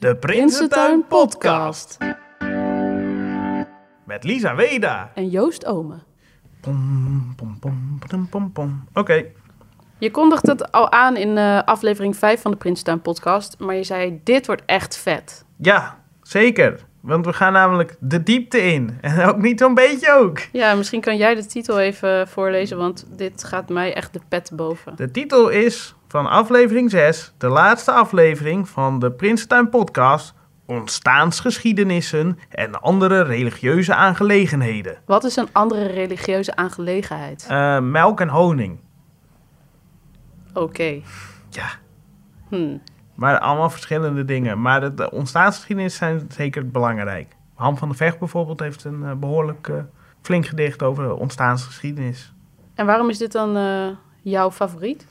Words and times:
De 0.00 0.16
Prinsentuin 0.16 1.06
Podcast. 1.06 1.98
Met 4.04 4.24
Lisa 4.24 4.54
Weda. 4.54 5.10
En 5.14 5.28
Joost 5.28 5.66
Ome. 5.66 5.94
Pom, 6.60 7.32
pom, 7.36 7.58
pom, 7.58 7.98
pom, 8.08 8.28
pom, 8.28 8.52
pom. 8.52 8.84
Oké. 8.94 9.24
Je 9.98 10.10
kondigt 10.10 10.46
het 10.46 10.72
al 10.72 10.92
aan 10.92 11.16
in 11.16 11.38
eh, 11.38 11.62
aflevering 11.64 12.16
5 12.16 12.40
van 12.40 12.50
de 12.50 12.56
Prinsentuin 12.56 13.00
Podcast. 13.00 13.58
Maar 13.58 13.74
je 13.74 13.84
zei, 13.84 14.20
dit 14.24 14.46
wordt 14.46 14.62
echt 14.66 14.96
vet. 14.96 15.44
Ja, 15.56 15.98
zeker. 16.22 16.80
Want 17.00 17.26
we 17.26 17.32
gaan 17.32 17.52
namelijk 17.52 17.96
de 17.98 18.22
diepte 18.22 18.58
in. 18.58 18.98
En 19.00 19.24
ook 19.28 19.38
niet 19.38 19.60
zo'n 19.60 19.74
beetje 19.74 20.12
ook. 20.12 20.38
Ja, 20.52 20.74
misschien 20.74 21.00
kan 21.00 21.16
jij 21.16 21.34
de 21.34 21.46
titel 21.46 21.78
even 21.78 22.28
voorlezen, 22.28 22.76
want 22.76 23.06
dit 23.16 23.44
gaat 23.44 23.68
mij 23.68 23.94
echt 23.94 24.12
de 24.12 24.20
pet 24.28 24.50
boven. 24.54 24.96
De 24.96 25.10
titel 25.10 25.48
is 25.48 25.94
van 26.10 26.26
aflevering 26.26 26.90
6, 26.90 27.32
de 27.38 27.48
laatste 27.48 27.92
aflevering 27.92 28.68
van 28.68 28.98
de 28.98 29.10
Prinsentuin 29.12 29.68
Podcast. 29.68 30.34
Ontstaansgeschiedenissen 30.66 32.38
en 32.48 32.80
andere 32.80 33.22
religieuze 33.22 33.94
aangelegenheden. 33.94 34.98
Wat 35.06 35.24
is 35.24 35.36
een 35.36 35.48
andere 35.52 35.86
religieuze 35.86 36.56
aangelegenheid? 36.56 37.46
Eh, 37.48 37.80
melk 37.80 38.20
en 38.20 38.28
honing. 38.28 38.78
Oké. 40.54 41.00
Ja, 41.50 41.68
Hm. 42.48 42.76
maar 43.14 43.38
allemaal 43.38 43.70
verschillende 43.70 44.24
dingen. 44.24 44.60
Maar 44.60 44.80
de, 44.80 44.94
de 44.94 45.10
ontstaansgeschiedenis 45.10 45.96
zijn 45.96 46.26
zeker 46.28 46.70
belangrijk. 46.70 47.36
Han 47.54 47.78
van 47.78 47.88
der 47.88 47.96
Vecht 47.96 48.18
bijvoorbeeld 48.18 48.60
heeft 48.60 48.84
een 48.84 49.04
eh, 49.04 49.12
behoorlijk 49.14 49.68
eh, 49.68 49.76
flink 50.22 50.46
gedicht 50.46 50.82
over 50.82 51.04
de 51.08 51.14
ontstaansgeschiedenis. 51.14 52.32
En 52.74 52.86
waarom 52.86 53.08
is 53.10 53.18
dit 53.18 53.32
dan 53.32 53.52
jouw 54.22 54.50
favoriet? 54.50 55.06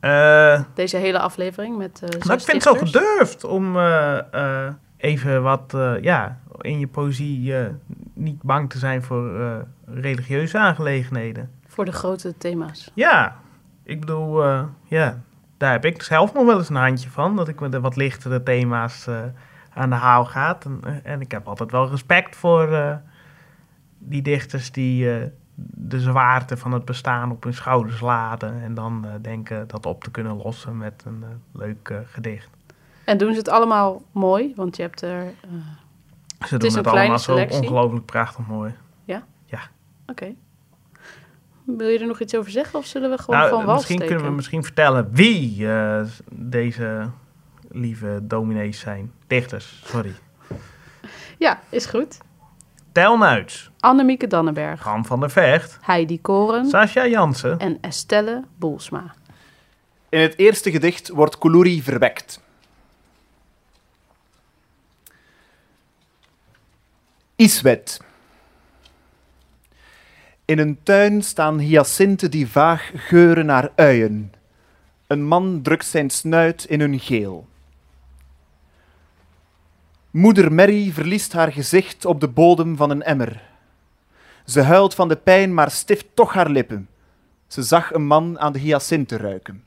Eh, 0.00 0.60
Deze 0.74 0.96
hele 0.96 1.18
aflevering 1.18 1.76
met 1.76 2.02
eh 2.02 2.08
nou, 2.08 2.38
ik 2.38 2.44
vind 2.44 2.64
het 2.64 2.76
zo 2.76 2.84
gedurfd 2.84 3.44
om 3.44 3.76
eh, 3.76 4.68
even 4.96 5.42
wat 5.42 5.76
ja, 6.00 6.38
in 6.60 6.78
je 6.78 6.86
poëzie 6.86 7.54
niet 8.14 8.42
bang 8.42 8.70
te 8.70 8.78
zijn 8.78 9.02
voor 9.02 9.32
religieuze 9.86 10.58
aangelegenheden. 10.58 11.50
Voor 11.66 11.84
de 11.84 11.92
grote 11.92 12.36
thema's. 12.38 12.90
Ja, 12.94 13.36
ik 13.82 14.00
bedoel, 14.00 14.44
ja, 14.84 15.20
daar 15.56 15.72
heb 15.72 15.84
ik 15.84 16.02
zelf 16.02 16.32
nog 16.32 16.44
wel 16.46 16.58
eens 16.58 16.68
een 16.68 16.76
handje 16.76 17.10
van. 17.10 17.36
Dat 17.36 17.48
ik 17.48 17.60
met 17.60 17.72
de 17.72 17.80
wat 17.80 17.96
lichtere 17.96 18.42
thema's 18.42 19.08
aan 19.74 19.90
de 19.90 19.96
haal 19.96 20.24
gaat. 20.24 20.64
En, 20.64 21.04
en 21.04 21.20
ik 21.20 21.30
heb 21.30 21.48
altijd 21.48 21.70
wel 21.70 21.88
respect 21.90 22.36
voor 22.36 22.98
die 23.98 24.22
dichters 24.22 24.72
die 24.72 25.10
de 25.60 26.00
zwaarte 26.00 26.56
van 26.56 26.72
het 26.72 26.84
bestaan 26.84 27.30
op 27.30 27.42
hun 27.42 27.54
schouders 27.54 28.00
laden. 28.00 28.62
En 28.62 28.74
dan 28.74 29.04
eh, 29.04 29.10
denken 29.22 29.68
dat 29.68 29.86
op 29.86 30.04
te 30.04 30.10
kunnen 30.10 30.36
lossen 30.36 30.76
met 30.76 31.02
een 31.06 31.22
eh, 31.22 31.60
leuk 31.60 31.88
eh, 31.88 31.98
gedicht. 32.04 32.48
En 33.04 33.18
doen 33.18 33.32
ze 33.32 33.38
het 33.38 33.48
allemaal 33.48 34.02
mooi? 34.12 34.52
Want 34.56 34.76
je 34.76 34.82
hebt 34.82 35.02
er... 35.02 35.32
Ze 36.46 36.56
is 36.56 36.60
doen 36.60 36.76
het 36.76 36.86
allemaal 36.86 37.18
zo 37.18 37.36
ongelooflijk 37.36 38.04
prachtig 38.04 38.46
mooi. 38.46 38.74
Oké. 40.06 40.34
Wil 41.64 41.88
je 41.88 41.98
er 41.98 42.06
nog 42.06 42.20
iets 42.20 42.34
over 42.34 42.50
zeggen 42.50 42.78
of 42.78 42.86
zullen 42.86 43.10
we 43.10 43.18
gewoon 43.18 43.40
Nou, 43.40 43.50
van 43.50 43.64
wal 43.64 43.74
misschien 43.74 43.96
steken? 43.96 44.14
kunnen 44.14 44.30
we 44.30 44.36
misschien 44.36 44.64
vertellen 44.64 45.08
wie 45.12 45.66
deze 46.30 47.10
lieve 47.68 48.20
dominees 48.22 48.80
zijn. 48.80 49.12
Dichters, 49.26 49.82
sorry. 49.84 50.14
Ja, 51.38 51.60
is 51.68 51.86
goed. 51.86 52.18
Tel 52.98 53.16
Nuits, 53.16 53.70
Annemieke 53.80 54.26
Dannenberg, 54.26 54.84
Han 54.84 55.04
van 55.04 55.20
der 55.20 55.30
Vecht, 55.30 55.78
Heidi 55.86 56.18
Koren 56.18 56.68
Sascha 56.68 57.06
Jansen, 57.06 57.58
en 57.60 57.78
Estelle 57.80 58.44
Boelsma. 58.56 59.14
In 60.08 60.20
het 60.20 60.38
eerste 60.38 60.70
gedicht 60.70 61.08
wordt 61.08 61.38
Kuluri 61.38 61.82
verwekt. 61.82 62.40
Iswet. 67.36 68.00
In 70.44 70.58
een 70.58 70.78
tuin 70.82 71.22
staan 71.22 71.58
hyacinten 71.58 72.30
die 72.30 72.48
vaag 72.48 72.90
geuren 72.94 73.46
naar 73.46 73.70
uien. 73.76 74.32
Een 75.06 75.22
man 75.22 75.62
drukt 75.62 75.86
zijn 75.86 76.10
snuit 76.10 76.64
in 76.64 76.80
hun 76.80 77.00
geel. 77.00 77.46
Moeder 80.10 80.52
Mary 80.52 80.92
verliest 80.92 81.32
haar 81.32 81.52
gezicht 81.52 82.04
op 82.04 82.20
de 82.20 82.28
bodem 82.28 82.76
van 82.76 82.90
een 82.90 83.02
emmer. 83.02 83.42
Ze 84.44 84.62
huilt 84.62 84.94
van 84.94 85.08
de 85.08 85.16
pijn, 85.16 85.54
maar 85.54 85.70
stift 85.70 86.06
toch 86.14 86.32
haar 86.32 86.50
lippen. 86.50 86.88
Ze 87.46 87.62
zag 87.62 87.92
een 87.92 88.06
man 88.06 88.38
aan 88.38 88.52
de 88.52 88.58
hyacinten 88.58 89.18
ruiken. 89.18 89.64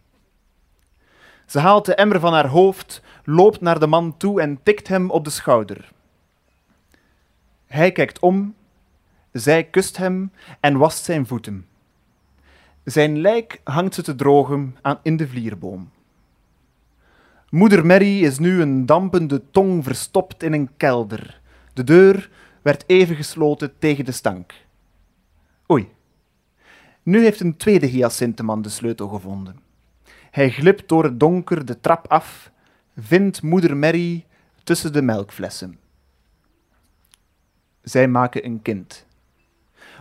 Ze 1.46 1.60
haalt 1.60 1.86
de 1.86 1.96
emmer 1.96 2.20
van 2.20 2.34
haar 2.34 2.48
hoofd, 2.48 3.02
loopt 3.24 3.62
naar 3.62 3.80
de 3.80 3.88
man 3.88 4.18
toe 4.18 4.42
en 4.42 4.60
tikt 4.64 4.88
hem 4.88 5.10
op 5.10 5.24
de 5.24 5.30
schouder. 5.30 5.92
Hij 7.66 7.92
kijkt 7.92 8.20
om, 8.20 8.56
zij 9.32 9.64
kust 9.64 9.98
hem 9.98 10.32
en 10.60 10.78
wast 10.78 11.04
zijn 11.04 11.28
voeten. 11.28 11.68
Zijn 12.84 13.18
lijk 13.20 13.62
hangt 13.64 13.94
ze 13.94 14.02
te 14.02 14.16
drogen 14.16 14.78
aan 14.82 15.00
in 15.04 15.18
de 15.18 15.28
vlierboom. 15.28 15.92
Moeder 17.52 17.86
Mary 17.86 18.24
is 18.24 18.40
nu 18.40 18.62
een 18.62 18.86
dampende 18.86 19.42
tong 19.50 19.84
verstopt 19.84 20.44
in 20.44 20.54
een 20.54 20.70
kelder. 20.78 21.42
De 21.74 21.84
deur 21.84 22.30
werd 22.62 22.84
even 22.88 23.16
gesloten 23.16 23.74
tegen 23.80 24.06
de 24.06 24.12
stank. 24.12 24.54
Oei. 25.72 25.90
Nu 27.04 27.24
heeft 27.24 27.40
een 27.40 27.58
tweede 27.58 27.86
hyacinteman 27.86 28.62
de 28.62 28.70
sleutel 28.70 29.08
gevonden. 29.08 29.60
Hij 30.30 30.50
glipt 30.50 30.90
door 30.90 31.04
het 31.04 31.20
donker 31.20 31.66
de 31.66 31.80
trap 31.80 32.08
af, 32.08 32.52
vindt 32.98 33.42
moeder 33.42 33.78
Mary 33.78 34.26
tussen 34.64 34.94
de 34.94 35.02
melkflessen. 35.02 35.80
Zij 37.82 38.08
maken 38.08 38.46
een 38.46 38.62
kind. 38.62 39.06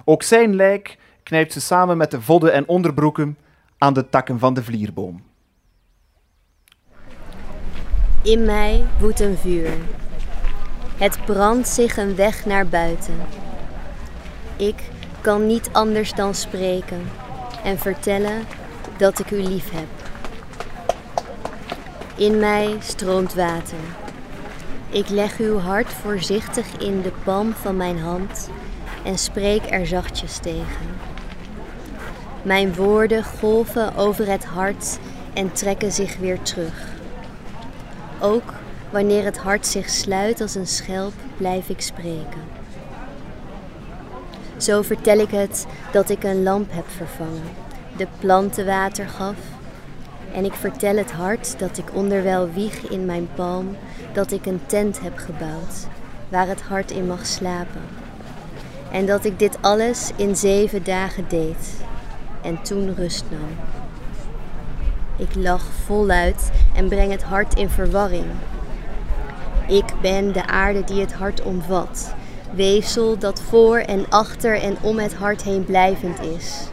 Ook 0.05 0.23
zijn 0.23 0.55
lijk 0.55 0.99
knijpt 1.23 1.53
ze 1.53 1.61
samen 1.61 1.97
met 1.97 2.11
de 2.11 2.21
vodden 2.21 2.53
en 2.53 2.69
onderbroeken 2.69 3.39
aan 3.79 3.95
de 3.95 4.09
takken 4.09 4.39
van 4.39 4.55
de 4.55 4.63
vlierboom. 4.63 5.29
In 8.23 8.45
mij 8.45 8.87
woedt 8.99 9.21
een 9.21 9.37
vuur. 9.37 9.71
Het 10.97 11.19
brandt 11.25 11.69
zich 11.69 11.97
een 11.97 12.15
weg 12.15 12.47
naar 12.47 12.67
buiten. 12.67 13.15
Ik 14.57 14.75
kan 15.21 15.47
niet 15.47 15.69
anders 15.73 16.13
dan 16.13 16.35
spreken 16.35 17.03
en 17.65 17.79
vertellen 17.79 18.47
dat 18.97 19.19
ik 19.19 19.31
u 19.31 19.43
lief 19.43 19.71
heb. 19.71 19.89
In 22.17 22.39
mij 22.39 22.77
stroomt 22.81 23.35
water. 23.35 23.79
Ik 24.89 25.09
leg 25.09 25.39
uw 25.39 25.59
hart 25.59 25.93
voorzichtig 25.93 26.67
in 26.79 27.03
de 27.03 27.13
palm 27.25 27.53
van 27.53 27.77
mijn 27.77 27.99
hand 27.99 28.51
en 29.05 29.19
spreek 29.19 29.71
er 29.71 29.87
zachtjes 29.87 30.39
tegen. 30.39 30.89
Mijn 32.43 32.75
woorden 32.75 33.25
golven 33.25 33.97
over 33.97 34.29
het 34.29 34.45
hart 34.45 34.99
en 35.33 35.53
trekken 35.53 35.93
zich 35.93 36.17
weer 36.17 36.43
terug. 36.43 36.90
Ook 38.21 38.53
wanneer 38.91 39.25
het 39.25 39.39
hart 39.39 39.67
zich 39.67 39.91
sluit 39.91 40.41
als 40.41 40.55
een 40.55 40.67
schelp, 40.67 41.13
blijf 41.37 41.69
ik 41.69 41.81
spreken. 41.81 42.59
Zo 44.57 44.83
vertel 44.83 45.19
ik 45.19 45.31
het 45.31 45.67
dat 45.93 46.11
ik 46.11 46.25
een 46.25 46.43
lamp 46.43 46.73
heb 46.73 46.89
vervangen, 46.89 47.51
de 47.97 48.07
planten 48.19 48.67
water 48.67 49.09
gaf. 49.09 49.37
En 50.35 50.45
ik 50.45 50.53
vertel 50.53 50.97
het 50.97 51.11
hart 51.11 51.59
dat 51.59 51.79
ik 51.79 51.95
onderwijl 51.95 52.51
wieg 52.53 52.91
in 52.91 53.05
mijn 53.05 53.29
palm, 53.35 53.77
dat 54.13 54.33
ik 54.33 54.47
een 54.47 54.61
tent 54.67 55.01
heb 55.01 55.19
gebouwd, 55.19 55.87
waar 56.29 56.47
het 56.49 56.63
hart 56.63 56.91
in 56.91 57.07
mag 57.07 57.27
slapen. 57.27 57.83
En 58.93 59.07
dat 59.07 59.25
ik 59.25 59.39
dit 59.39 59.59
alles 59.61 60.11
in 60.17 60.37
zeven 60.37 60.85
dagen 60.85 61.25
deed 61.29 61.85
en 62.43 62.63
toen 62.63 62.95
rust 62.95 63.25
nam. 63.31 63.80
Ik 65.21 65.35
lach 65.35 65.65
voluit 65.85 66.51
en 66.75 66.89
breng 66.89 67.11
het 67.11 67.23
hart 67.23 67.55
in 67.55 67.69
verwarring. 67.69 68.27
Ik 69.69 69.85
ben 70.01 70.33
de 70.33 70.47
aarde 70.47 70.85
die 70.85 71.01
het 71.01 71.13
hart 71.13 71.43
omvat, 71.43 72.15
weefsel 72.53 73.19
dat 73.19 73.43
voor 73.43 73.79
en 73.79 74.09
achter 74.09 74.61
en 74.61 74.77
om 74.81 74.99
het 74.99 75.15
hart 75.15 75.43
heen 75.43 75.65
blijvend 75.65 76.21
is. 76.21 76.69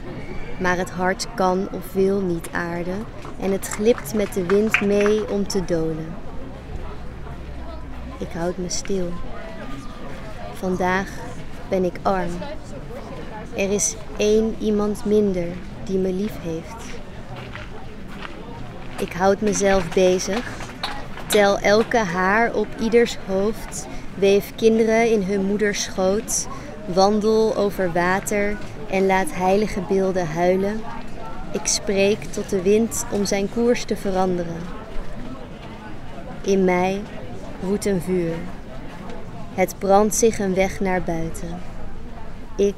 Maar 0.60 0.78
het 0.78 0.90
hart 0.90 1.28
kan 1.36 1.68
of 1.72 1.94
wil 1.94 2.22
niet 2.22 2.50
aarden 2.52 3.06
en 3.40 3.52
het 3.52 3.68
glipt 3.68 4.14
met 4.14 4.34
de 4.34 4.46
wind 4.46 4.82
mee 4.82 5.30
om 5.30 5.48
te 5.48 5.66
dolen. 5.66 6.16
Ik 8.18 8.32
houd 8.34 8.58
me 8.58 8.70
stil. 8.70 9.10
Vandaag 10.54 11.10
ben 11.70 11.84
ik 11.84 12.00
arm. 12.02 12.32
Er 13.56 13.72
is 13.72 13.96
één 14.18 14.56
iemand 14.60 15.06
minder 15.06 15.48
die 15.84 15.98
me 15.98 16.14
lief 16.14 16.34
heeft. 16.42 16.77
Ik 19.00 19.14
houd 19.14 19.42
mezelf 19.42 19.94
bezig, 19.94 20.58
tel 21.28 21.60
elke 21.60 21.98
haar 21.98 22.54
op 22.54 22.68
ieders 22.80 23.18
hoofd, 23.28 23.88
weef 24.16 24.56
kinderen 24.56 25.12
in 25.12 25.24
hun 25.24 25.46
moeders 25.46 25.84
schoot, 25.84 26.48
wandel 26.86 27.56
over 27.56 27.92
water 27.92 28.58
en 28.90 29.06
laat 29.06 29.34
heilige 29.34 29.82
beelden 29.82 30.28
huilen. 30.28 30.82
Ik 31.52 31.66
spreek 31.66 32.24
tot 32.24 32.50
de 32.50 32.62
wind 32.62 33.06
om 33.12 33.26
zijn 33.26 33.50
koers 33.50 33.84
te 33.84 33.96
veranderen. 33.96 34.62
In 36.42 36.64
mij 36.66 37.02
woedt 37.60 37.86
een 37.86 38.02
vuur. 38.02 38.34
Het 39.54 39.76
brandt 39.78 40.16
zich 40.16 40.40
een 40.40 40.54
weg 40.54 40.80
naar 40.80 41.02
buiten. 41.02 41.60
Ik 42.56 42.76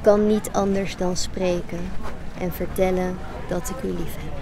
kan 0.00 0.26
niet 0.26 0.48
anders 0.52 0.96
dan 0.96 1.16
spreken 1.16 1.90
en 2.40 2.52
vertellen 2.52 3.18
dat 3.48 3.68
ik 3.68 3.82
u 3.82 3.88
lief 3.88 4.14
heb. 4.18 4.33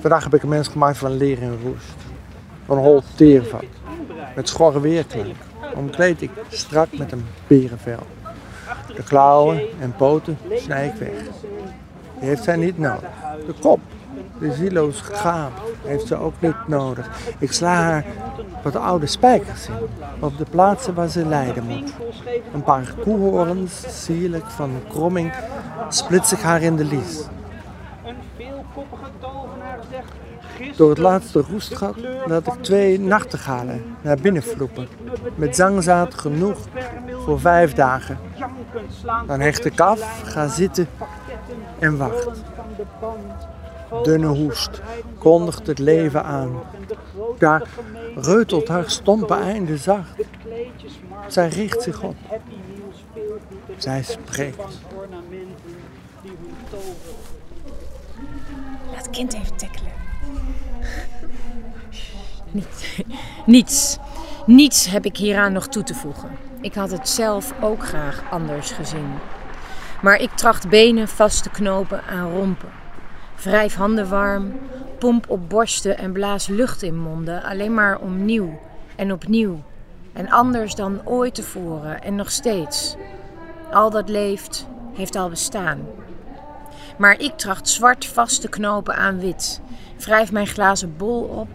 Vandaag 0.00 0.24
heb 0.24 0.34
ik 0.34 0.42
een 0.42 0.48
mens 0.48 0.68
gemaakt 0.68 0.98
van 0.98 1.16
leer 1.16 1.42
en 1.42 1.58
roest. 1.62 1.96
Van 2.66 2.78
hol 2.78 3.02
teervat. 3.14 3.64
Met 4.34 4.48
schorre 4.48 4.80
weerklank. 4.80 5.34
Omkleed 5.74 6.22
ik 6.22 6.30
strak 6.48 6.88
met 6.98 7.12
een 7.12 7.26
berenvel. 7.46 8.06
De 8.96 9.02
klauwen 9.02 9.60
en 9.80 9.94
poten 9.96 10.38
snij 10.54 10.86
ik 10.86 10.94
weg. 10.94 11.10
Die 12.18 12.28
heeft 12.28 12.44
zij 12.44 12.56
niet 12.56 12.78
nodig. 12.78 13.10
De 13.46 13.54
kop, 13.60 13.80
de 14.38 14.52
zieloos 14.52 15.00
gaap, 15.00 15.52
heeft 15.84 16.06
ze 16.06 16.16
ook 16.16 16.34
niet 16.38 16.68
nodig. 16.68 17.10
Ik 17.38 17.52
sla 17.52 17.74
haar 17.74 18.04
wat 18.62 18.76
oude 18.76 19.06
spijkers 19.06 19.66
in, 19.66 19.74
op 20.20 20.38
de 20.38 20.46
plaatsen 20.50 20.94
waar 20.94 21.08
ze 21.08 21.26
lijden 21.26 21.64
moet. 21.64 21.92
Een 22.54 22.62
paar 22.62 22.94
koehorens, 23.02 24.02
sierlijk 24.04 24.46
van 24.46 24.70
kromming, 24.88 25.32
splits 25.88 26.32
ik 26.32 26.40
haar 26.40 26.62
in 26.62 26.76
de 26.76 26.84
lies. 26.84 27.20
Door 30.78 30.88
het 30.88 30.98
laatste 30.98 31.40
roestgat 31.40 31.96
laat 32.26 32.46
ik 32.46 32.52
twee 32.60 33.00
nachtegalen 33.00 33.96
naar 34.00 34.16
binnen 34.16 34.42
vloepen. 34.42 34.88
Met 35.34 35.56
zangzaad 35.56 36.14
genoeg 36.14 36.58
voor 37.24 37.40
vijf 37.40 37.72
dagen. 37.72 38.18
Dan 39.26 39.40
hecht 39.40 39.64
ik 39.64 39.80
af, 39.80 40.22
ga 40.24 40.48
zitten 40.48 40.88
en 41.78 41.96
wacht. 41.96 42.28
Dunne 44.02 44.26
hoest 44.26 44.80
kondigt 45.18 45.66
het 45.66 45.78
leven 45.78 46.24
aan. 46.24 46.60
Daar 47.38 47.68
reutelt 48.14 48.68
haar 48.68 48.90
stompe 48.90 49.34
einde 49.34 49.76
zacht. 49.76 50.24
Zij 51.26 51.48
richt 51.48 51.82
zich 51.82 52.02
op. 52.02 52.16
Zij 53.76 54.02
spreekt. 54.02 54.80
Laat 58.92 59.10
kind 59.10 59.34
even 59.34 59.56
tackelen. 59.56 59.87
Niet, 62.58 63.04
niets. 63.46 63.98
Niets 64.46 64.86
heb 64.86 65.04
ik 65.04 65.16
hieraan 65.16 65.52
nog 65.52 65.68
toe 65.68 65.82
te 65.82 65.94
voegen. 65.94 66.30
Ik 66.60 66.74
had 66.74 66.90
het 66.90 67.08
zelf 67.08 67.54
ook 67.60 67.86
graag 67.86 68.22
anders 68.30 68.70
gezien. 68.70 69.12
Maar 70.02 70.16
ik 70.16 70.30
tracht 70.30 70.68
benen 70.68 71.08
vast 71.08 71.42
te 71.42 71.50
knopen 71.50 72.02
aan 72.04 72.30
rompen. 72.30 72.68
Wrijf 73.42 73.74
handen 73.74 74.08
warm, 74.08 74.58
pomp 74.98 75.30
op 75.30 75.48
borsten 75.48 75.98
en 75.98 76.12
blaas 76.12 76.46
lucht 76.46 76.82
in 76.82 76.98
monden, 76.98 77.42
alleen 77.42 77.74
maar 77.74 77.98
om 77.98 78.24
nieuw 78.24 78.60
en 78.96 79.12
opnieuw. 79.12 79.62
En 80.12 80.30
anders 80.30 80.74
dan 80.74 81.00
ooit 81.04 81.34
tevoren 81.34 82.02
en 82.02 82.14
nog 82.14 82.30
steeds. 82.30 82.96
Al 83.72 83.90
dat 83.90 84.08
leeft, 84.08 84.66
heeft 84.94 85.16
al 85.16 85.28
bestaan. 85.28 85.86
Maar 86.98 87.20
ik 87.20 87.36
tracht 87.36 87.68
zwart 87.68 88.06
vast 88.06 88.40
te 88.40 88.48
knopen 88.48 88.96
aan 88.96 89.18
wit. 89.18 89.60
Wrijf 89.98 90.32
mijn 90.32 90.46
glazen 90.46 90.96
bol 90.96 91.22
op, 91.22 91.48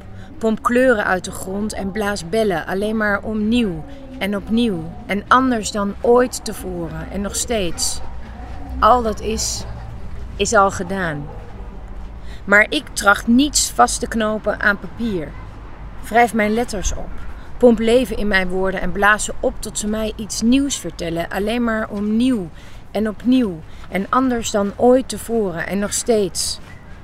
pomp 0.43 0.61
kleuren 0.63 1.05
uit 1.05 1.25
de 1.25 1.31
grond 1.31 1.73
en 1.73 1.91
blaas 1.91 2.29
bellen 2.29 2.65
alleen 2.65 2.97
maar 2.97 3.21
om 3.21 3.47
nieuw 3.47 3.83
en 4.19 4.35
opnieuw. 4.35 4.83
En 5.05 5.23
anders 5.27 5.71
dan 5.71 5.95
ooit 6.01 6.45
tevoren 6.45 7.11
en 7.11 7.21
nog 7.21 7.35
steeds. 7.35 8.01
Al 8.79 9.01
dat 9.01 9.19
is, 9.19 9.63
is 10.35 10.53
al 10.53 10.71
gedaan. 10.71 11.27
Maar 12.45 12.65
ik 12.69 12.83
tracht 12.93 13.27
niets 13.27 13.71
vast 13.71 13.99
te 13.99 14.07
knopen 14.07 14.59
aan 14.61 14.79
papier. 14.79 15.31
Wrijf 16.09 16.33
mijn 16.33 16.53
letters 16.53 16.93
op. 16.93 17.09
Pomp 17.57 17.79
leven 17.79 18.17
in 18.17 18.27
mijn 18.27 18.47
woorden 18.47 18.81
en 18.81 18.91
blaas 18.91 19.23
ze 19.23 19.33
op 19.39 19.53
tot 19.59 19.79
ze 19.79 19.87
mij 19.87 20.13
iets 20.15 20.41
nieuws 20.41 20.77
vertellen. 20.77 21.29
Alleen 21.29 21.63
maar 21.63 21.89
om 21.89 22.15
nieuw 22.15 22.49
en 22.91 23.07
opnieuw. 23.09 23.59
En 23.89 24.05
anders 24.09 24.51
dan 24.51 24.73
ooit 24.75 25.09
tevoren 25.09 25.67
en 25.67 25.79
nog 25.79 25.93
steeds. 25.93 26.59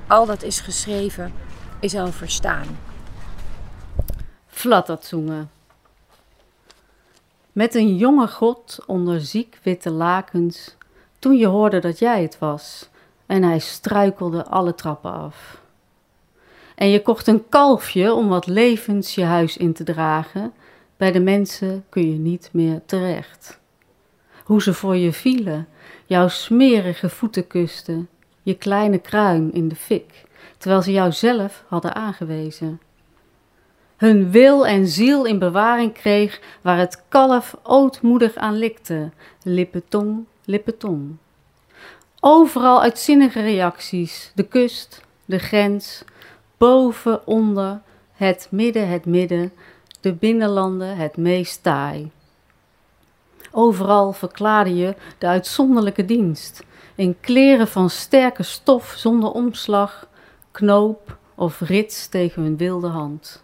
Al 0.06 0.26
dat 0.26 0.42
is 0.42 0.60
geschreven, 0.60 1.32
is 1.78 1.94
al 1.94 2.12
verstaan. 2.12 2.89
Flatterzongen. 4.60 5.50
Met 7.52 7.74
een 7.74 7.96
jonge 7.96 8.28
god 8.28 8.78
onder 8.86 9.20
ziek 9.20 9.58
witte 9.62 9.90
lakens, 9.90 10.76
toen 11.18 11.36
je 11.36 11.46
hoorde 11.46 11.78
dat 11.78 11.98
jij 11.98 12.22
het 12.22 12.38
was, 12.38 12.88
en 13.26 13.42
hij 13.42 13.58
struikelde 13.58 14.44
alle 14.44 14.74
trappen 14.74 15.12
af. 15.12 15.60
En 16.74 16.88
je 16.88 17.02
kocht 17.02 17.26
een 17.26 17.48
kalfje 17.48 18.14
om 18.14 18.28
wat 18.28 18.46
levens 18.46 19.14
je 19.14 19.24
huis 19.24 19.56
in 19.56 19.72
te 19.72 19.84
dragen, 19.84 20.52
bij 20.96 21.12
de 21.12 21.20
mensen 21.20 21.84
kun 21.88 22.12
je 22.12 22.18
niet 22.18 22.48
meer 22.52 22.80
terecht. 22.86 23.58
Hoe 24.44 24.62
ze 24.62 24.74
voor 24.74 24.96
je 24.96 25.12
vielen, 25.12 25.68
jouw 26.06 26.28
smerige 26.28 27.08
voeten 27.08 27.46
kusten, 27.46 28.08
je 28.42 28.54
kleine 28.54 28.98
kruin 28.98 29.52
in 29.52 29.68
de 29.68 29.76
fik, 29.76 30.24
terwijl 30.58 30.82
ze 30.82 30.92
jou 30.92 31.12
zelf 31.12 31.64
hadden 31.68 31.94
aangewezen 31.94 32.80
hun 34.00 34.30
wil 34.30 34.66
en 34.66 34.88
ziel 34.88 35.24
in 35.24 35.38
bewaring 35.38 35.92
kreeg, 35.92 36.40
waar 36.62 36.78
het 36.78 37.02
kalf 37.08 37.56
ootmoedig 37.62 38.34
aan 38.34 38.56
likte, 38.56 39.10
lippetong, 39.42 40.24
lippetong. 40.44 41.16
Overal 42.20 42.82
uitzinnige 42.82 43.40
reacties, 43.40 44.32
de 44.34 44.42
kust, 44.42 45.02
de 45.24 45.38
grens, 45.38 46.04
boven, 46.56 47.26
onder, 47.26 47.80
het 48.12 48.48
midden, 48.50 48.88
het 48.88 49.04
midden, 49.04 49.52
de 50.00 50.12
binnenlanden 50.12 50.96
het 50.96 51.16
meest 51.16 51.62
taai. 51.62 52.10
Overal 53.50 54.12
verklaarde 54.12 54.76
je 54.76 54.94
de 55.18 55.26
uitzonderlijke 55.26 56.04
dienst, 56.04 56.64
in 56.94 57.16
kleren 57.20 57.68
van 57.68 57.90
sterke 57.90 58.42
stof 58.42 58.94
zonder 58.96 59.30
omslag, 59.30 60.08
knoop 60.50 61.16
of 61.34 61.60
rits 61.60 62.08
tegen 62.08 62.42
hun 62.42 62.56
wilde 62.56 62.88
hand 62.88 63.42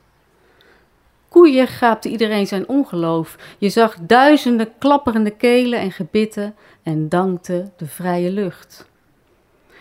koeien 1.36 1.68
gaapte 1.68 2.08
iedereen 2.08 2.46
zijn 2.46 2.68
ongeloof. 2.68 3.36
Je 3.58 3.68
zag 3.68 3.96
duizenden 4.00 4.78
klapperende 4.78 5.30
kelen 5.30 5.78
en 5.78 5.92
gebitten 5.92 6.54
en 6.82 7.08
dankte 7.08 7.70
de 7.76 7.86
vrije 7.86 8.30
lucht. 8.30 8.88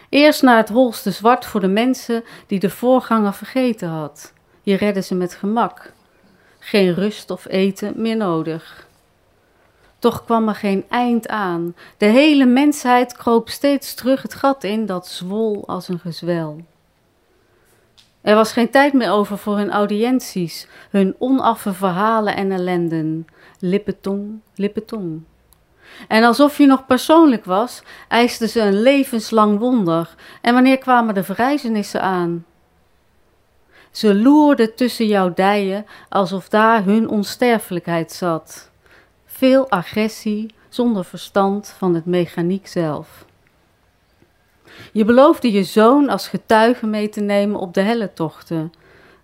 Eerst 0.10 0.42
naar 0.42 0.58
het 0.58 0.70
holste 0.70 1.12
zwart 1.12 1.46
voor 1.46 1.60
de 1.60 1.68
mensen 1.68 2.24
die 2.48 2.60
de 2.60 2.70
voorganger 2.70 3.34
vergeten 3.34 3.88
had. 3.88 4.34
Je 4.62 4.76
redde 4.76 5.02
ze 5.02 5.16
met 5.16 5.34
gemak. 5.34 5.94
Geen 6.60 6.94
rust 6.94 7.30
of 7.32 7.46
eten 7.48 7.94
meer 7.96 8.18
nodig. 8.18 8.88
Toch 10.00 10.26
kwam 10.26 10.48
er 10.48 10.56
geen 10.56 10.86
eind 10.90 11.28
aan. 11.28 11.76
De 11.98 12.06
hele 12.06 12.46
mensheid 12.46 13.18
kroop 13.18 13.50
steeds 13.50 13.94
terug 13.94 14.22
het 14.22 14.34
gat 14.34 14.64
in 14.64 14.86
dat 14.86 15.08
zwol 15.08 15.64
als 15.68 15.88
een 15.88 16.00
gezwel. 16.00 16.66
Er 18.26 18.36
was 18.36 18.52
geen 18.52 18.70
tijd 18.70 18.94
meer 18.94 19.12
over 19.12 19.38
voor 19.38 19.58
hun 19.58 19.72
audiënties, 19.72 20.68
hun 20.90 21.16
onaffe 21.18 21.74
verhalen 21.74 22.36
en 22.36 22.52
ellenden. 22.52 23.28
Lippetong, 23.60 24.40
lippetong. 24.56 25.24
En 26.08 26.24
alsof 26.24 26.58
je 26.58 26.66
nog 26.66 26.86
persoonlijk 26.86 27.46
was, 27.46 27.84
eisten 28.08 28.50
ze 28.50 28.62
een 28.62 28.82
levenslang 28.82 29.60
wonder. 29.60 30.16
En 30.42 30.54
wanneer 30.54 30.78
kwamen 30.78 31.14
de 31.14 31.24
verrijzenissen 31.24 32.02
aan? 32.02 32.46
Ze 33.92 34.16
loerden 34.16 34.76
tussen 34.76 35.08
jouw 35.08 35.34
dijen 35.34 35.86
alsof 36.10 36.50
daar 36.50 36.84
hun 36.84 37.10
onsterfelijkheid 37.10 38.12
zat. 38.12 38.72
Veel 39.26 39.70
agressie 39.70 40.54
zonder 40.70 41.06
verstand 41.06 41.76
van 41.78 41.96
het 41.96 42.06
mechaniek 42.06 42.68
zelf. 42.68 43.26
Je 44.92 45.06
beloofde 45.06 45.52
je 45.52 45.64
zoon 45.64 46.10
als 46.10 46.28
getuige 46.28 46.86
mee 46.86 47.10
te 47.10 47.22
nemen 47.22 47.60
op 47.60 47.74
de 47.74 47.82
helle 47.82 48.14
tochten. 48.14 48.72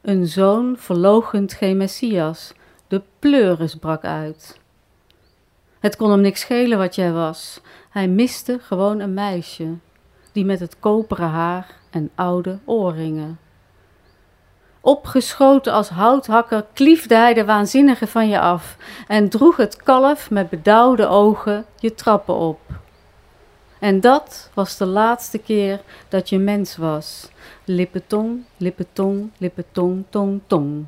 Een 0.02 0.28
zoon 0.28 0.76
verlogend 0.78 1.54
geen 1.54 1.78
Messias. 1.78 2.54
De 2.88 3.02
pleuris 3.20 3.76
brak 3.76 4.04
uit. 4.04 4.60
Het 5.80 5.96
kon 5.96 6.12
hem 6.12 6.22
niks 6.22 6.40
schelen 6.40 6.78
wat 6.78 6.96
jij 6.96 7.12
was. 7.12 7.62
Hij 7.90 8.08
miste 8.08 8.60
gewoon 8.62 9.00
een 9.00 9.14
meisje, 9.14 9.78
die 10.32 10.46
met 10.46 10.60
het 10.60 10.80
koperen 10.80 11.30
haar 11.30 11.76
en 11.90 12.12
oude 12.16 12.60
oorringen. 12.66 13.40
Opgeschoten 14.82 15.74
als 15.74 15.90
houthakker 15.90 16.66
kliefde 16.74 17.16
hij 17.16 17.34
de 17.34 17.46
waanzinnige 17.46 18.08
van 18.08 18.30
je 18.30 18.40
af 18.40 18.78
en 19.08 19.30
droeg 19.30 19.58
het 19.58 19.84
kalf 19.84 20.30
met 20.30 20.50
bedauwde 20.50 21.08
ogen 21.08 21.66
je 21.80 21.94
trappen 21.94 22.36
op. 22.36 22.60
En 23.82 24.00
dat 24.00 24.50
was 24.54 24.78
de 24.78 24.86
laatste 24.86 25.38
keer 25.38 25.82
dat 26.10 26.30
je 26.30 26.38
mens 26.38 26.78
was. 26.78 27.30
Lippetong, 27.64 28.44
lippetong, 28.58 29.32
lippetong, 29.38 30.04
tong, 30.10 30.42
tong. 30.48 30.86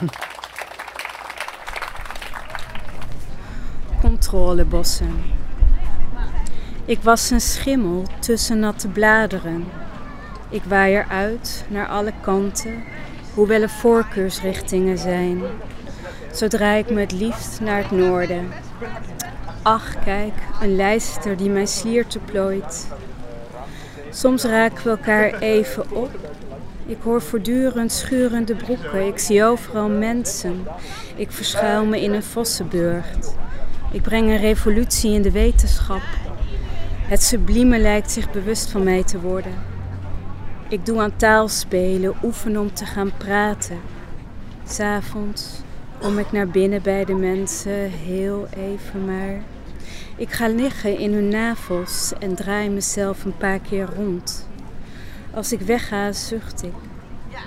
Controlebossen. 4.00 5.22
Ik 6.84 7.02
was 7.02 7.30
een 7.30 7.40
schimmel 7.40 8.02
tussen 8.18 8.58
natte 8.58 8.88
bladeren. 8.88 9.64
Ik 10.48 10.62
waai 10.62 10.94
eruit 10.94 11.64
naar 11.68 11.88
alle 11.88 12.12
kanten, 12.20 12.84
hoewel 13.34 13.62
er 13.62 13.70
voorkeursrichtingen 13.70 14.98
zijn. 14.98 15.42
Zodra 16.32 16.72
ik 16.72 16.90
me 16.90 17.00
het 17.00 17.12
liefst 17.12 17.60
naar 17.60 17.82
het 17.82 17.90
noorden. 17.90 18.48
Ach, 19.62 20.04
kijk, 20.04 20.32
een 20.60 20.76
lijster 20.76 21.36
die 21.36 21.50
mijn 21.50 21.68
slierte 21.68 22.18
plooit. 22.18 22.88
Soms 24.10 24.44
raken 24.44 24.84
we 24.84 24.90
elkaar 24.90 25.38
even 25.38 25.90
op. 25.90 26.10
Ik 26.86 26.96
hoor 27.02 27.22
voortdurend 27.22 27.92
schurende 27.92 28.54
broeken. 28.54 29.06
Ik 29.06 29.18
zie 29.18 29.44
overal 29.44 29.88
mensen. 29.88 30.66
Ik 31.16 31.30
verschuil 31.30 31.84
me 31.84 32.00
in 32.00 32.12
een 32.12 32.22
vossenburgt. 32.22 33.34
Ik 33.92 34.02
breng 34.02 34.28
een 34.28 34.40
revolutie 34.40 35.12
in 35.12 35.22
de 35.22 35.30
wetenschap. 35.30 36.02
Het 37.02 37.22
sublieme 37.22 37.78
lijkt 37.78 38.10
zich 38.10 38.30
bewust 38.30 38.70
van 38.70 38.82
mij 38.82 39.04
te 39.04 39.20
worden. 39.20 39.54
Ik 40.68 40.86
doe 40.86 41.00
aan 41.00 41.16
taal 41.16 41.48
spelen, 41.48 42.14
oefen 42.22 42.56
om 42.56 42.74
te 42.74 42.84
gaan 42.84 43.12
praten. 43.16 43.80
S'avonds 44.66 45.62
kom 46.00 46.18
ik 46.18 46.32
naar 46.32 46.48
binnen 46.48 46.82
bij 46.82 47.04
de 47.04 47.14
mensen, 47.14 47.90
heel 47.90 48.46
even 48.56 49.04
maar. 49.04 49.42
Ik 50.16 50.30
ga 50.30 50.48
liggen 50.48 50.98
in 50.98 51.12
hun 51.12 51.28
navels 51.28 52.12
en 52.18 52.34
draai 52.34 52.70
mezelf 52.70 53.24
een 53.24 53.36
paar 53.36 53.58
keer 53.58 53.88
rond. 53.94 54.48
Als 55.34 55.52
ik 55.52 55.60
wegga, 55.60 56.12
zucht 56.12 56.62
ik. 56.62 56.74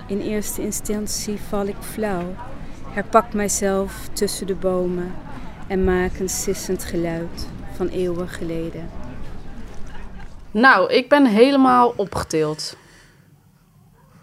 In 0.08 0.20
eerste 0.20 0.62
instantie 0.62 1.38
val 1.39 1.66
ik 1.66 1.75
flauw, 1.80 2.36
herpak 2.88 3.34
mijzelf 3.34 4.10
tussen 4.13 4.48
de 4.48 4.56
bomen 4.56 5.13
en 5.68 5.84
maak 5.84 6.20
een 6.20 6.30
sissend 6.30 6.84
geluid 6.84 7.48
van 7.74 7.88
eeuwen 7.88 8.27
geleden. 8.27 8.89
Nou, 10.51 10.94
ik 10.94 11.10
ben 11.10 11.25
helemaal 11.25 11.94
opgetild. 11.96 12.77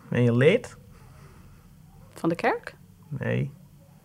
Ben 0.08 0.22
je 0.22 0.36
lid? 0.36 0.76
Van 2.12 2.28
de 2.28 2.34
kerk? 2.34 2.74
Nee, 3.08 3.50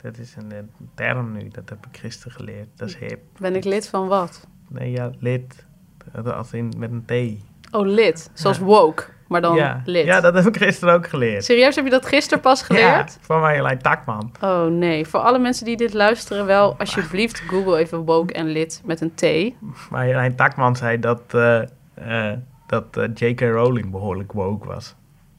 dat 0.01 0.17
is 0.17 0.35
een, 0.35 0.51
eh, 0.51 0.57
term 0.95 1.31
nu. 1.31 1.47
Dat 1.47 1.69
heb 1.69 1.85
ik 1.91 1.97
gisteren 1.97 2.31
geleerd. 2.33 2.67
Dat 2.75 2.87
is 2.89 2.95
hip. 2.95 3.19
Ben 3.37 3.55
ik 3.55 3.63
lid 3.63 3.87
van 3.87 4.07
wat? 4.07 4.47
Nee, 4.69 4.91
ja, 4.91 5.11
lid. 5.19 5.65
Dat 6.11 6.33
Als 6.33 6.53
in 6.53 6.73
met 6.77 6.91
een 6.91 7.05
T. 7.05 7.43
Oh, 7.75 7.87
lid. 7.87 8.29
Zoals 8.33 8.57
Ja. 8.57 8.63
woke, 8.63 9.03
maar 9.27 9.41
dan 9.41 9.55
ja. 9.55 9.81
lid. 9.85 10.05
Ja, 10.05 10.21
dat 10.21 10.33
heb 10.33 10.45
ik 10.45 10.57
gisteren 10.57 10.93
ook 10.93 11.07
geleerd. 11.07 11.43
Serieus, 11.45 11.75
heb 11.75 11.83
je 11.85 11.91
dat 11.91 12.05
gisteren 12.05 12.39
pas 12.39 12.61
geleerd? 12.61 13.13
Ja, 13.13 13.19
van 13.21 13.39
Marjolein 13.39 13.79
Takman. 13.79 14.31
Oh 14.41 14.65
nee, 14.65 15.05
voor 15.07 15.19
alle 15.19 15.39
mensen 15.39 15.65
die 15.65 15.77
dit 15.77 15.93
luisteren 15.93 16.45
wel, 16.45 16.75
alsjeblieft 16.77 17.39
Google 17.49 17.77
even 17.77 17.97
woke 18.05 18.33
en 18.33 18.45
lid 18.47 18.81
met 18.85 19.01
een 19.01 19.13
T. 19.13 19.53
Marjolein 19.89 20.35
Takman 20.35 20.75
zei 20.75 20.99
dat, 20.99 21.21
eh, 21.33 21.61
eh, 21.93 22.37
dat 22.67 22.99
J.K. 23.13 23.39
Rowling 23.41 23.91
behoorlijk 23.91 24.31
woke 24.31 24.67
was. 24.67 24.95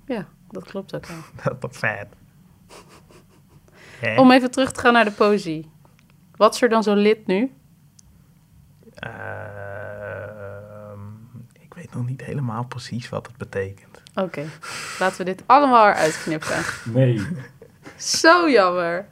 Ja, 0.06 0.26
dat 0.50 0.64
klopt 0.64 0.94
ook 0.94 1.06
wel. 1.06 1.16
Dat 1.44 1.56
was 1.60 1.76
vet. 1.78 2.06
Hè? 4.00 4.20
Om 4.20 4.30
even 4.30 4.50
terug 4.50 4.72
te 4.72 4.80
gaan 4.80 4.92
naar 4.92 5.04
de 5.04 5.10
poëzie. 5.10 5.70
Wat 6.36 6.54
is 6.54 6.62
er 6.62 6.68
dan 6.68 6.82
zo 6.82 6.94
lid 6.94 7.26
nu? 7.26 7.52
Ehm, 8.94 10.98
ik 11.60 11.74
weet 11.74 11.94
nog 11.94 12.06
niet 12.06 12.20
helemaal 12.24 12.64
precies 12.64 13.08
wat 13.08 13.26
het 13.26 13.36
betekent. 13.36 14.02
Oké, 14.14 14.44
laten 14.98 15.18
we 15.18 15.24
dit 15.24 15.42
allemaal 15.46 15.88
eruit 15.88 16.20
knippen. 16.22 16.56
Nee. 16.84 17.26
Zo 17.96 18.50
jammer. 18.50 19.06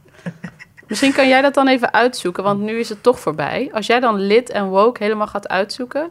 Misschien 0.87 1.13
kan 1.13 1.29
jij 1.29 1.43
dat 1.43 1.55
dan 1.55 1.69
even 1.69 1.93
uitzoeken, 1.93 2.43
want 2.43 2.61
nu 2.61 2.79
is 2.79 2.89
het 2.89 3.03
toch 3.03 3.21
voorbij. 3.21 3.71
Als 3.73 3.87
jij 3.87 4.01
dan 4.01 4.15
lid 4.21 4.51
en 4.51 4.67
woke 4.69 5.03
helemaal 5.03 5.27
gaat 5.27 5.49
uitzoeken. 5.49 6.11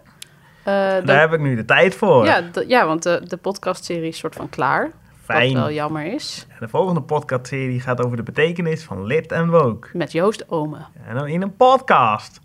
eh, 0.63 0.91
dan- 0.91 1.05
Daar 1.05 1.19
heb 1.19 1.33
ik 1.33 1.39
nu 1.39 1.55
de 1.55 1.65
tijd 1.65 1.95
voor. 1.95 2.25
ja, 2.25 2.43
ja, 2.67 2.85
want 2.85 3.03
de, 3.03 3.21
de 3.27 3.37
podcastserie 3.37 4.07
is 4.07 4.17
soort 4.17 4.35
van 4.35 4.49
klaar. 4.49 4.91
Fijn. 5.27 5.53
Wat 5.53 5.61
wel 5.61 5.71
jammer 5.71 6.05
is. 6.05 6.45
En 6.49 6.55
de 6.59 6.67
volgende 6.67 7.01
podcastserie 7.01 7.79
gaat 7.79 8.05
over 8.05 8.17
de 8.17 8.23
betekenis 8.23 8.83
van 8.83 9.05
lid 9.05 9.31
en 9.31 9.49
woke. 9.49 9.87
Met 9.93 10.11
Joost 10.11 10.49
Ome. 10.49 10.77
En 11.07 11.15
dan 11.15 11.27
in 11.27 11.41
een 11.41 11.55
podcast. 11.55 12.39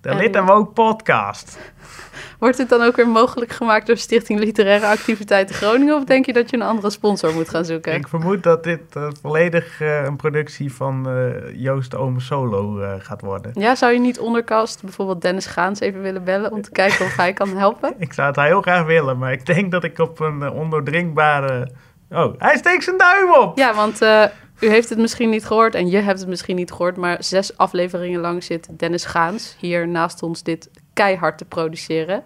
De 0.00 0.08
En- 0.08 0.16
Lid 0.16 0.36
en 0.36 0.44
Woke 0.44 0.72
podcast. 0.72 1.58
Wordt 2.38 2.56
dit 2.56 2.68
dan 2.68 2.82
ook 2.82 2.96
weer 2.96 3.08
mogelijk 3.08 3.52
gemaakt 3.52 3.86
door 3.86 3.96
Stichting 3.96 4.38
Literaire 4.38 4.86
Activiteiten 4.86 5.54
Groningen? 5.54 5.96
Of 5.96 6.04
denk 6.04 6.26
je 6.26 6.32
dat 6.32 6.50
je 6.50 6.56
een 6.56 6.62
andere 6.62 6.90
sponsor 6.90 7.34
moet 7.34 7.48
gaan 7.48 7.64
zoeken? 7.64 7.94
Ik 7.94 8.08
vermoed 8.08 8.42
dat 8.42 8.64
dit 8.64 8.96
eh, 8.96 9.08
volledig 9.22 9.80
eh, 9.80 10.04
een 10.04 10.16
productie 10.16 10.72
van 10.74 11.08
eh, 11.08 11.60
Joost 11.60 11.94
Ome 11.94 12.20
Solo 12.20 12.78
gaat 12.98 13.20
worden. 13.20 13.50
Ja, 13.54 13.74
zou 13.74 13.92
je 13.92 13.98
niet 14.00 14.18
onderkast 14.18 14.82
bijvoorbeeld 14.82 15.22
Dennis 15.22 15.46
Gaans 15.46 15.80
even 15.80 16.02
willen 16.02 16.24
bellen 16.24 16.52
om 16.52 16.62
te 16.62 16.70
kijken 16.70 17.04
of 17.04 17.16
hij 17.16 17.32
kan 17.32 17.56
helpen? 17.56 17.94
Ik 18.06 18.12
zou 18.12 18.28
het 18.28 18.36
heel 18.36 18.62
graag 18.62 18.86
willen, 18.86 19.18
maar 19.18 19.32
ik 19.32 19.46
denk 19.46 19.70
dat 19.70 19.84
ik 19.84 19.98
op 19.98 20.20
een 20.20 20.50
ondoordringbare... 20.50 21.68
Oh, 22.12 22.34
hij 22.38 22.56
steekt 22.56 22.84
zijn 22.84 22.96
duim 22.96 23.32
op! 23.34 23.58
Ja, 23.58 23.74
want 23.74 24.02
eh, 24.02 24.24
u 24.60 24.68
heeft 24.68 24.88
het 24.88 24.98
misschien 24.98 25.30
niet 25.30 25.44
gehoord 25.46 25.74
en 25.74 25.90
je 25.90 25.96
hebt 25.96 26.18
het 26.18 26.28
misschien 26.28 26.56
niet 26.56 26.70
gehoord, 26.70 26.96
maar 26.96 27.24
zes 27.24 27.56
afleveringen 27.56 28.20
lang 28.20 28.44
zit 28.44 28.68
Dennis 28.78 29.04
Gaans 29.04 29.56
hier 29.58 29.88
naast 29.88 30.22
ons 30.22 30.42
dit 30.42 30.70
keihard 30.92 31.38
te 31.38 31.44
produceren. 31.44 32.22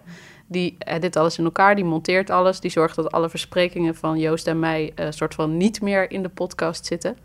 Die 0.47 0.75
edit 0.79 1.15
alles 1.15 1.37
in 1.37 1.43
elkaar, 1.43 1.75
die 1.75 1.85
monteert 1.85 2.29
alles, 2.29 2.59
die 2.59 2.71
zorgt 2.71 2.95
dat 2.95 3.11
alle 3.11 3.29
versprekingen 3.29 3.95
van 3.95 4.17
Joost 4.19 4.47
en 4.47 4.59
mij 4.59 4.91
eh 4.95 5.07
soort 5.09 5.33
van 5.33 5.57
niet 5.57 5.81
meer 5.81 6.11
in 6.11 6.23
de 6.23 6.29
podcast 6.29 6.85
zitten. 6.85 7.17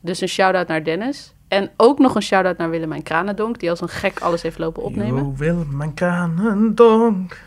Dus 0.00 0.20
een 0.20 0.28
shout-out 0.28 0.68
naar 0.68 0.84
Dennis. 0.84 1.34
En 1.48 1.70
ook 1.76 1.98
nog 1.98 2.14
een 2.14 2.22
shout-out 2.22 2.56
naar 2.56 2.70
Willemijn 2.70 3.02
Kranendonk, 3.02 3.58
die 3.58 3.70
als 3.70 3.80
een 3.80 3.88
gek 3.88 4.20
alles 4.20 4.42
heeft 4.42 4.58
lopen 4.58 4.82
opnemen. 4.82 5.22
Jo, 5.22 5.34
wil 5.36 5.64
mijn 5.70 5.94
kranendonk. 5.94 7.40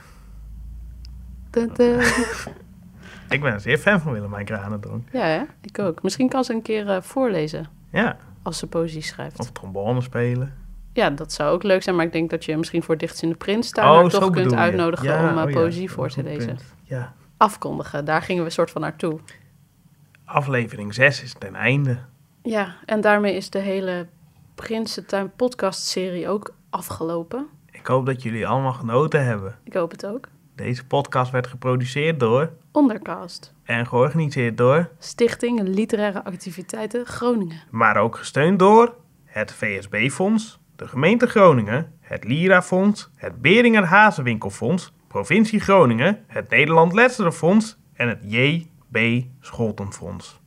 Da- 1.49 1.65
da. 1.73 1.99
Ik 3.29 3.41
ben 3.41 3.53
een 3.53 3.59
zeer 3.61 3.77
fan 3.77 3.99
van 3.99 4.11
Willemijn 4.13 4.45
Kranendonk. 4.45 5.07
Ja, 5.11 5.25
hè? 5.25 5.41
ik 5.61 5.79
ook. 5.79 6.03
Misschien 6.03 6.29
kan 6.29 6.43
ze 6.43 6.53
een 6.53 6.61
keer 6.61 6.89
eh, 6.89 7.01
voorlezen 7.01 7.65
Ja, 7.91 8.17
als 8.43 8.57
ze 8.57 8.67
poëzie 8.67 9.01
schrijft. 9.01 9.39
of 9.39 9.51
trombone 9.51 10.01
spelen. 10.01 10.53
Ja, 10.93 11.09
dat 11.09 11.33
zou 11.33 11.53
ook 11.53 11.63
leuk 11.63 11.83
zijn, 11.83 11.95
maar 11.95 12.05
ik 12.05 12.11
denk 12.11 12.29
dat 12.29 12.45
je 12.45 12.57
misschien 12.57 12.83
voor 12.83 12.97
Dichts 12.97 13.21
in 13.21 13.29
de 13.29 13.35
Prins 13.35 13.71
daar 13.71 14.03
oh, 14.03 14.09
toch 14.09 14.29
kunt 14.29 14.53
uitnodigen 14.53 15.05
Ja, 15.05 15.29
om 15.29 15.37
oh 15.37 15.49
ja, 15.49 15.55
poëzie 15.59 15.91
voor 15.91 16.09
te 16.09 16.23
lezen. 16.23 16.47
punt. 16.47 16.63
Ja. 16.83 17.13
Afkondigen, 17.37 18.05
daar 18.05 18.21
gingen 18.21 18.43
we 18.43 18.49
soort 18.49 18.71
van 18.71 18.81
naartoe. 18.81 19.19
Aflevering 20.25 20.93
6 20.93 21.23
is 21.23 21.33
ten 21.33 21.55
einde. 21.55 21.97
Ja, 22.43 22.75
en 22.85 23.01
daarmee 23.01 23.35
is 23.35 23.49
de 23.49 23.59
hele 23.59 24.07
Prinsentuin 24.55 25.31
podcast 25.35 25.81
serie 25.85 26.29
ook 26.29 26.53
afgelopen. 26.69 27.47
Ik 27.71 27.85
hoop 27.87 28.05
dat 28.05 28.23
jullie 28.23 28.47
allemaal 28.47 28.73
genoten 28.73 29.25
hebben. 29.25 29.55
Ik 29.63 29.73
hoop 29.73 29.91
het 29.91 30.05
ook. 30.05 30.27
Deze 30.57 30.85
podcast 30.85 31.31
werd 31.31 31.47
geproduceerd 31.47 32.19
door 32.19 32.51
Ondercast. 32.71 33.53
en 33.63 33.87
georganiseerd 33.87 34.57
door, 34.57 34.89
Stichting 34.99 35.61
Literaire 35.67 36.23
Activiteiten 36.23 37.05
Groningen. 37.05 37.61
maar 37.69 37.97
ook 37.97 38.17
gesteund 38.17 38.59
door 38.59 38.95
het 39.25 39.51
VSB-fonds, 39.51 40.59
de 40.75 40.87
gemeente 40.87 41.27
Groningen, 41.27 41.93
het 41.99 42.23
Lira-fonds, 42.23 43.09
het 43.15 43.41
Beringer 43.41 43.83
Hazenwinkelfonds, 43.83 44.93
provincie 45.07 45.59
Groningen, 45.59 46.23
het 46.27 46.49
Nederland 46.49 46.93
Letterenfonds 46.93 47.77
en 47.93 48.07
het 48.07 48.19
JB 48.21 49.25
Scholtenfonds. 49.39 50.39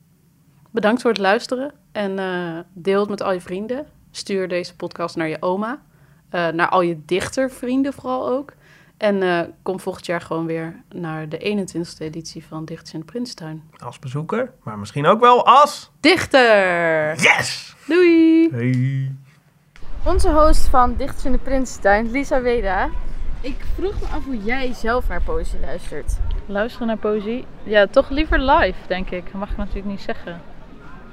Bedankt 0.71 1.01
voor 1.01 1.11
het 1.11 1.21
luisteren 1.21 1.73
en 1.93 2.19
eh, 2.19 2.59
deel 2.73 3.01
het 3.01 3.09
met 3.09 3.23
al 3.23 3.33
je 3.33 3.41
vrienden. 3.41 3.87
Stuur 4.11 4.49
deze 4.49 4.77
podcast 4.77 5.17
naar 5.17 5.29
je 5.29 5.43
oma, 5.43 5.83
eh, 6.29 6.49
naar 6.49 6.69
al 6.69 6.81
je 6.81 7.05
dichtervrienden 7.05 7.93
vooral 7.93 8.29
ook. 8.29 8.59
En 9.01 9.23
eh, 9.23 9.41
kom 9.63 9.81
volgend 9.81 10.07
jaar 10.07 10.21
gewoon 10.21 10.47
weer 10.47 10.83
naar 10.89 11.29
de 11.29 11.39
21ste 11.39 11.99
editie 11.99 12.47
van 12.47 12.65
Dichters 12.65 12.93
in 12.93 12.99
de 13.01 13.05
Prinstuin. 13.05 13.63
Als 13.77 13.99
bezoeker, 13.99 14.53
maar 14.63 14.79
misschien 14.79 15.07
ook 15.07 15.21
wel 15.21 15.47
als... 15.47 15.91
Dichter! 16.01 17.15
Yes! 17.17 17.75
Doei! 17.87 18.49
Hey. 18.51 19.15
Onze 20.05 20.31
host 20.31 20.69
van 20.69 20.97
Dichters 20.97 21.25
in 21.25 21.33
de 21.33 21.39
Prinsentuin, 21.39 22.11
Lisa 22.11 22.41
Weda. 22.41 22.89
Ik 23.41 23.57
vroeg 23.75 24.01
me 24.01 24.07
af 24.07 24.25
hoe 24.25 24.43
jij 24.43 24.73
zelf 24.73 25.09
naar 25.09 25.23
poëzie 25.23 25.61
luistert. 25.61 26.19
Luisteren 26.47 26.87
naar 26.87 26.97
poëzie? 26.97 27.45
Ja, 27.63 27.87
toch 27.87 28.09
liever 28.09 28.39
live, 28.39 28.79
denk 28.87 29.11
ik. 29.11 29.25
Dat 29.25 29.35
mag 29.35 29.51
ik 29.51 29.57
natuurlijk 29.57 29.87
niet 29.87 30.01
zeggen. 30.01 30.41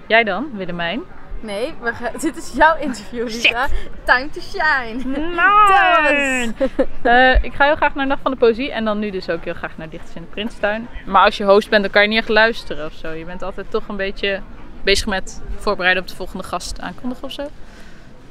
Jij 0.08 0.24
dan, 0.24 0.50
Willemijn? 0.54 1.02
Nee, 1.40 1.74
we 1.82 1.94
gaan, 1.94 2.12
dit 2.22 2.38
is 2.38 2.52
jouw 2.56 2.78
interview, 2.78 3.24
Lisa. 3.24 3.68
Time 4.04 4.30
to 4.30 4.42
shine. 4.42 5.18
Nice! 5.18 6.54
Eh, 7.02 7.44
ik 7.44 7.54
ga 7.54 7.66
heel 7.66 7.76
graag 7.76 7.96
naar 7.96 8.04
de 8.04 8.10
Nacht 8.10 8.22
van 8.22 8.32
de 8.32 8.38
Poëzie 8.38 8.72
en 8.72 8.86
dan 8.86 9.00
nu 9.00 9.10
dus 9.10 9.30
ook 9.30 9.44
heel 9.44 9.54
graag 9.54 9.78
naar 9.78 9.90
Dichters 9.90 10.16
in 10.16 10.22
de 10.22 10.28
Prinstuin. 10.28 10.88
Maar 11.06 11.24
als 11.24 11.38
je 11.38 11.44
host 11.44 11.70
bent, 11.70 11.82
dan 11.82 11.92
kan 11.92 12.02
je 12.02 12.08
niet 12.08 12.18
echt 12.18 12.30
luisteren 12.30 12.86
of 12.86 12.94
zo. 12.94 13.12
Je 13.12 13.26
bent 13.26 13.44
altijd 13.44 13.72
toch 13.72 13.88
een 13.88 13.96
beetje 13.96 14.42
bezig 14.84 15.06
met 15.06 15.42
voorbereiden 15.56 16.04
op 16.04 16.10
de 16.10 16.16
volgende 16.16 16.44
gast 16.44 16.82
aankondigen 16.82 17.24
of 17.24 17.32
zo. 17.32 17.48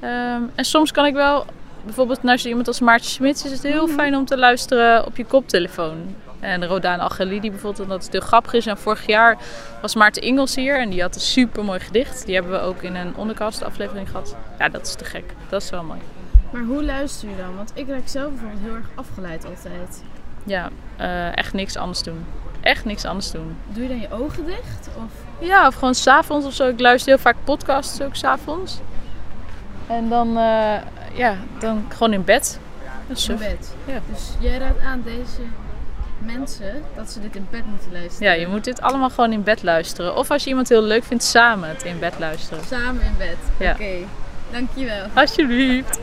Ehm, 0.01 0.43
en 0.55 0.65
soms 0.65 0.93
kan 0.93 1.07
ik 1.07 1.15
wel, 1.15 1.47
bijvoorbeeld 1.85 2.23
naar 2.23 2.39
zo 2.39 2.49
iemand 2.49 2.67
als 2.67 2.81
Maartje 2.81 3.11
Smits, 3.11 3.45
is 3.45 3.51
het 3.51 3.63
heel 3.63 3.89
fijn 3.89 4.17
om 4.17 4.25
te 4.25 4.39
luisteren 4.39 5.07
op 5.07 5.17
je 5.17 5.25
koptelefoon. 5.25 6.15
En 6.47 6.67
Rodaan 6.67 7.01
Agelidi 7.01 7.51
bijvoorbeeld, 7.51 7.83
omdat 7.83 8.03
het 8.05 8.13
heel 8.13 8.21
grappig 8.21 8.53
is. 8.53 8.67
En 8.67 8.79
vorig 8.79 9.07
jaar 9.07 9.37
was 9.83 9.95
Maarten 9.95 10.23
Ingels 10.23 10.55
hier 10.55 10.81
en 10.81 10.91
die 10.91 11.01
had 11.03 11.15
een 11.15 11.21
super 11.21 11.65
mooi 11.65 11.81
gedicht. 11.81 12.27
Die 12.27 12.35
hebben 12.35 12.53
we 12.53 12.59
ook 12.59 12.83
in 12.83 12.95
een 12.95 13.17
ondercast 13.17 13.63
aflevering 13.63 14.11
gehad. 14.11 14.37
Ja, 14.59 14.69
dat 14.69 14.87
is 14.87 14.95
te 14.95 15.05
gek. 15.05 15.25
Dat 15.49 15.63
is 15.63 15.71
wel 15.71 15.83
mooi. 15.83 15.99
Maar 16.51 16.63
hoe 16.63 16.85
luister 16.85 17.29
je 17.29 17.37
dan? 17.37 17.57
Want 17.57 17.71
ik 17.75 17.89
raak 17.89 18.09
zelf 18.09 18.31
bijvoorbeeld 18.31 18.61
heel 18.63 18.75
erg 18.75 18.87
afgeleid 18.95 19.45
altijd. 19.45 20.03
Ja, 20.45 20.71
eh, 20.97 21.37
echt 21.37 21.53
niks 21.53 21.77
anders 21.77 22.03
doen. 22.03 22.25
echt 22.61 22.85
niks 22.85 23.05
anders 23.05 23.31
doen. 23.31 23.57
Doe 23.69 23.83
je 23.83 23.89
dan 23.89 24.01
je 24.01 24.11
ogen 24.11 24.47
dicht? 24.47 24.89
Of 24.97 25.13
Ja, 25.47 25.67
of 25.67 25.75
gewoon 25.75 25.95
s'avonds 25.95 26.47
of 26.47 26.53
zo. 26.53 26.69
Ik 26.69 26.81
luister 26.81 27.13
heel 27.13 27.23
vaak 27.23 27.37
podcasts 27.45 28.01
ook 28.01 28.15
s'avonds. 28.15 28.79
En 29.87 30.09
dan, 30.09 30.29
eh, 30.29 30.77
ja, 31.15 31.37
dan 31.59 31.87
gewoon 31.89 32.13
in 32.13 32.25
bed. 32.25 32.61
Dat 33.09 33.17
is 33.17 33.29
in 33.29 33.37
bed? 33.37 33.75
Ja. 33.85 34.01
Dus 34.13 34.31
jij 34.39 34.59
raadt 34.59 34.81
aan 34.81 35.03
deze 35.05 35.41
mensen 36.19 36.83
dat 36.97 37.11
ze 37.11 37.21
dit 37.21 37.37
in 37.37 37.47
bed 37.51 37.67
moeten 37.67 37.93
luisteren? 37.93 38.33
Ja, 38.33 38.41
je 38.41 38.47
moet 38.47 38.65
dit 38.65 38.81
allemaal 38.81 39.11
gewoon 39.11 39.33
in 39.33 39.43
bed 39.43 39.63
luisteren. 39.63 40.17
Of 40.17 40.31
als 40.31 40.43
je 40.43 40.49
iemand 40.49 40.69
heel 40.69 40.83
leuk 40.83 41.05
vindt, 41.05 41.25
samen 41.25 41.69
het 41.69 41.83
in 41.83 41.99
bed 41.99 42.15
luisteren. 42.19 42.65
Samen 42.65 43.03
in 43.03 43.15
bed. 43.19 43.37
Ja. 43.59 43.73
Oké, 43.73 43.97
dankjewel. 44.53 45.07
Alsjeblieft. 45.15 46.01